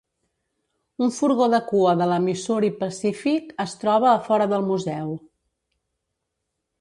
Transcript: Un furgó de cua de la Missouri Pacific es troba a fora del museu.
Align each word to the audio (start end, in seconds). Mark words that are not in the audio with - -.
Un 1.07 1.11
furgó 1.17 1.49
de 1.53 1.57
cua 1.67 1.91
de 1.99 2.07
la 2.11 2.17
Missouri 2.23 2.71
Pacific 2.79 3.51
es 3.65 3.75
troba 3.83 4.09
a 4.13 4.17
fora 4.29 4.49
del 4.55 4.65
museu. 4.71 5.13